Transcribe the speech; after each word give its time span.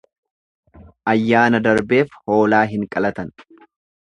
Ayyaana 1.13 1.61
darbeef 1.67 2.17
hoolaa 2.25 2.63
hin 2.73 2.89
qalatan. 2.97 3.33